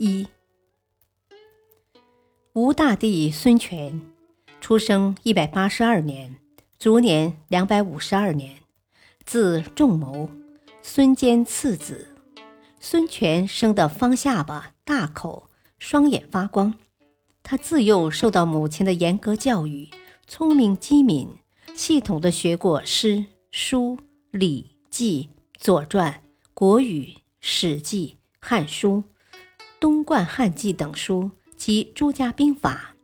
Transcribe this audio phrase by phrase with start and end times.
[0.00, 0.28] 一，
[2.52, 4.00] 吴大帝孙权，
[4.60, 6.36] 出生一百八十二年，
[6.78, 8.60] 卒年两百五十二年，
[9.24, 10.30] 字仲谋，
[10.82, 12.14] 孙坚次子。
[12.78, 16.74] 孙权生的方下巴、大口，双眼发光。
[17.42, 19.90] 他自幼受到母亲的严格教育，
[20.28, 21.28] 聪明机敏，
[21.74, 23.98] 系统的学过诗、书、
[24.30, 26.22] 礼、记、左传、
[26.54, 29.02] 国语、史记、汉书。
[29.80, 32.94] 东冠汉记等书及诸家兵法。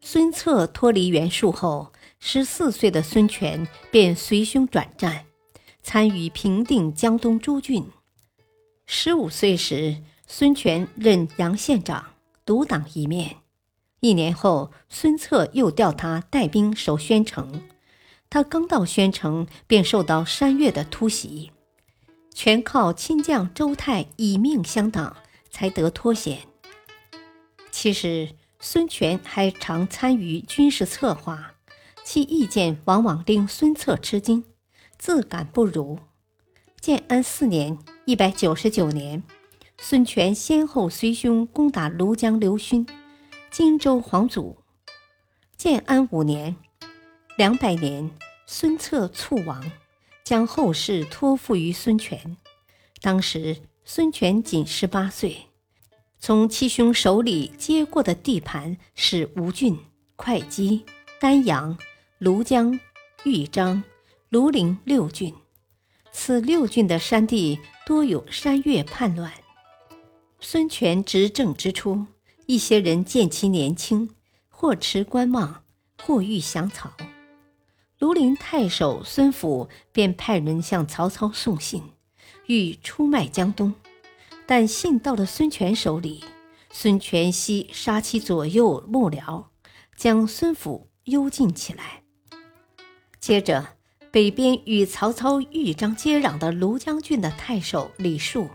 [0.00, 5.26] 孙策脱离袁术后，十四岁的孙权便随兄转战，
[5.82, 7.86] 参与平定江东诸郡。
[8.86, 12.06] 十五岁时，孙权任杨县长，
[12.44, 13.36] 独当一面。
[14.00, 17.62] 一年后，孙策又调他带兵守宣城，
[18.28, 21.52] 他刚到宣城，便受到山越的突袭。
[22.42, 25.14] 全靠亲将周泰以命相挡，
[25.50, 26.38] 才得脱险。
[27.70, 31.52] 其实，孙权还常参与军事策划，
[32.02, 34.42] 其意见往往令孙策吃惊，
[34.96, 35.98] 自感不如。
[36.80, 39.22] 建安四年（一百九十九年），
[39.76, 42.86] 孙权先后随兄攻打庐江刘勋、
[43.50, 44.56] 荆州黄祖。
[45.58, 46.56] 建安五年
[47.36, 48.10] （两百年），
[48.48, 49.62] 孙策猝亡。
[50.30, 52.36] 将后事托付于孙权。
[53.00, 55.48] 当时孙权仅十八岁，
[56.20, 59.76] 从七兄手里接过的地盘是吴郡、
[60.14, 60.84] 会稽、
[61.18, 61.76] 丹阳、
[62.20, 62.78] 庐江、
[63.24, 63.82] 豫章、
[64.30, 65.34] 庐陵六郡。
[66.12, 69.32] 此六郡的山地多有山越叛乱。
[70.38, 72.06] 孙权执政之初，
[72.46, 74.08] 一些人见其年轻，
[74.48, 75.64] 或持观望，
[76.00, 76.92] 或欲降曹。
[78.00, 81.82] 庐陵太守孙府便派人向曹操送信，
[82.46, 83.74] 欲出卖江东，
[84.46, 86.24] 但信到了孙权手里，
[86.70, 89.44] 孙权悉杀其左右幕僚，
[89.98, 92.02] 将孙府幽禁起来。
[93.20, 93.74] 接着，
[94.10, 98.48] 北边与曹操、豫章接壤的庐江郡的太守李树，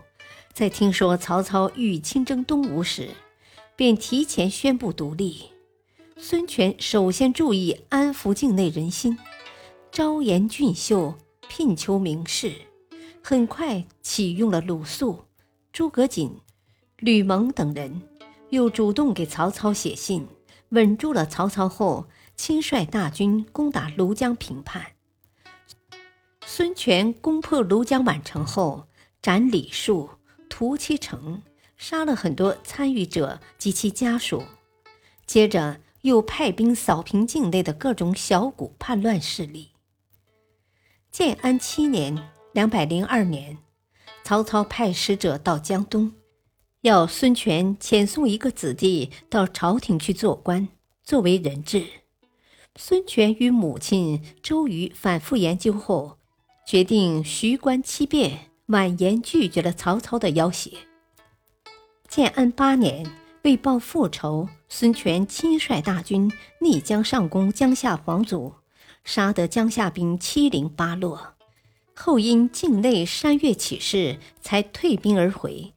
[0.52, 3.10] 在听说曹操欲亲征东吴时，
[3.76, 5.52] 便提前宣布独立。
[6.16, 9.16] 孙权首先注意安抚境内人心。
[9.96, 11.14] 招贤俊秀，
[11.48, 12.52] 聘求名士，
[13.22, 15.24] 很快启用了鲁肃、
[15.72, 16.38] 诸葛瑾、
[16.98, 18.02] 吕蒙等人，
[18.50, 20.28] 又主动给曹操写信，
[20.68, 24.84] 稳住了曹操后，亲率大军攻打庐江平叛。
[26.44, 28.88] 孙权攻破庐江宛城后，
[29.22, 30.10] 斩李树，
[30.50, 31.40] 屠其城，
[31.78, 34.42] 杀了很多参与者及其家属，
[35.24, 39.70] 接着又派兵扫平境内的各种小股叛乱势力。
[41.16, 42.14] 建安七年
[42.52, 43.56] （两百零二年），
[44.22, 46.12] 曹操派使者到江东，
[46.82, 50.68] 要孙权遣送一个子弟到朝廷去做官，
[51.02, 51.86] 作为人质。
[52.74, 56.18] 孙权与母亲周瑜反复研究后，
[56.66, 60.76] 决定徐官七变，婉言拒绝了曹操的要挟。
[62.10, 63.10] 建安八年，
[63.44, 68.52] 为报复仇，孙权亲率大军逆江上攻江夏皇祖。
[69.06, 71.34] 杀得江夏兵七零八落，
[71.94, 75.72] 后因境内山岳起事，才退兵而回。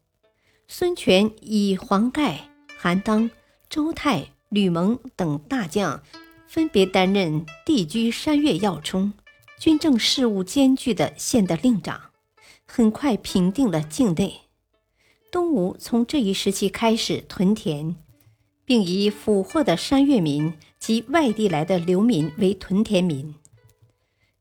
[0.67, 3.29] 孙权以黄盖、韩当、
[3.69, 6.01] 周泰、吕蒙等大将，
[6.47, 9.13] 分别担任地居山岳要冲、
[9.59, 12.09] 军政事务艰巨的县的令长，
[12.65, 14.41] 很快平定了境内。
[15.31, 17.95] 东吴从这一时期开始屯田。
[18.69, 23.35] 并以俘获的山越民及外地来的流民为屯田民。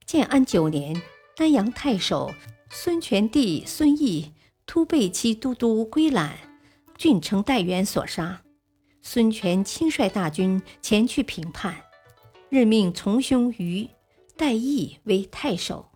[0.06, 1.02] 建安九年，
[1.36, 2.32] 丹阳太守
[2.70, 4.32] 孙权弟孙毅
[4.66, 6.38] 突被其都督归览、
[6.96, 8.42] 郡城代元所杀，
[9.02, 11.76] 孙权亲率大军前去平叛，
[12.48, 13.88] 任命从兄于
[14.36, 15.90] 代义为太守。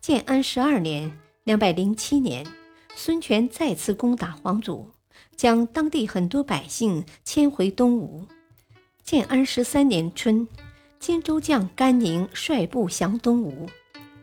[0.00, 2.46] 建安十二年（两百零七年），
[2.94, 4.90] 孙权再次攻打黄祖。
[5.36, 8.26] 将当地很多百姓迁回东吴。
[9.08, 10.46] 建安十三年春，
[11.00, 13.66] 荆州将甘宁率部降东吴，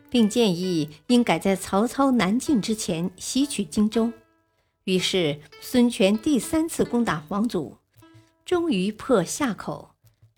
[0.08, 4.12] 并建议应改在曹操南进之前袭取荆州。
[4.84, 7.78] 于是孙权第三次攻打黄祖，
[8.44, 9.90] 终于破夏口，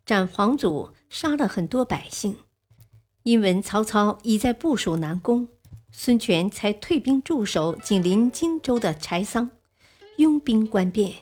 [0.06, 2.35] 斩黄祖，杀了很多百姓。
[3.25, 5.49] 因闻曹操已在部署南攻，
[5.93, 9.50] 孙权才退兵驻守紧邻荆州的柴桑，
[10.17, 11.12] 拥兵观变。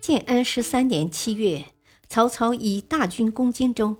[0.00, 1.66] 建安十三年七月，
[2.12, 3.96] 曹操以大军攻荆州。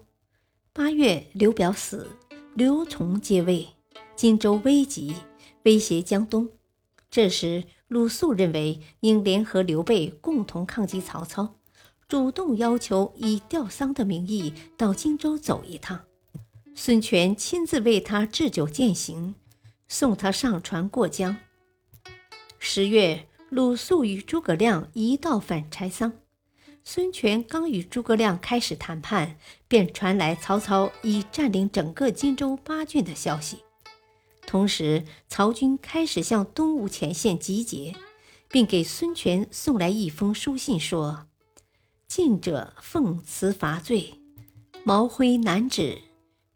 [0.72, 2.08] 八月，刘表死，
[2.54, 3.68] 刘琮接位，
[4.16, 5.14] 荆州危急，
[5.62, 6.48] 威胁江东。
[7.08, 11.54] 这时，鲁肃认为应联合刘备共同抗击曹操，
[12.08, 16.00] 主动要求以吊丧的名义到荆州走一趟。
[16.74, 19.36] 孙权亲自为他置酒饯行，
[19.86, 21.36] 送他上船过江。
[22.58, 26.12] 十月，鲁肃与诸葛亮一道返柴桑。
[26.82, 29.36] 孙权刚与诸葛亮开始谈判，
[29.68, 33.58] 便传来曹操已占领整个荆州八郡的消息。
[34.46, 37.94] 同时，曹军开始向东吴前线集结，
[38.48, 41.26] 并给孙权送来一封书信，说
[42.08, 44.14] ：“近者奉辞伐罪，
[44.82, 45.98] 毛辉南止，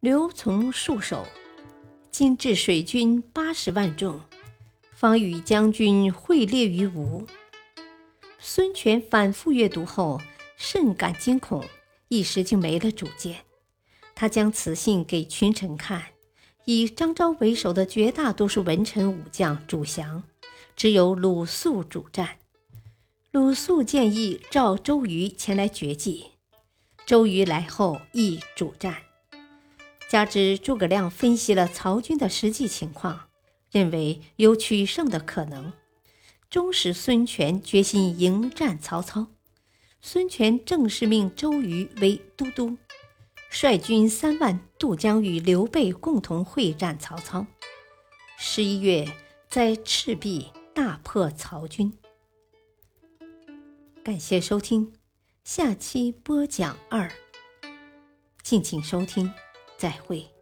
[0.01, 1.25] 刘琮戍守，
[2.11, 4.21] 今至水军八十万众，
[4.93, 7.25] 方与将军会猎于吴。”
[8.47, 10.21] 孙权反复阅读后，
[10.59, 11.65] 甚感惊恐，
[12.09, 13.39] 一时就没了主见。
[14.15, 16.03] 他将此信给群臣看。
[16.67, 20.25] 以张昭为首的绝大多数文臣武将主降，
[20.77, 22.37] 只有鲁肃主战。
[23.33, 26.27] 鲁肃建议召周瑜前来决计，
[27.07, 28.97] 周瑜来后亦主战。
[30.07, 33.29] 加之诸葛亮分析了曹军的实际情况，
[33.71, 35.73] 认为有取胜的可能，
[36.55, 39.27] 终使孙权决心迎战曹操。
[40.01, 42.79] 孙权正式命周瑜为都督。
[43.51, 47.45] 率军三万渡江，与刘备共同会战曹操。
[48.39, 49.05] 十一月，
[49.49, 51.93] 在赤壁大破曹军。
[54.05, 54.93] 感谢收听，
[55.43, 57.11] 下期播讲二。
[58.45, 59.29] 敬请收听，
[59.77, 60.34] 再会。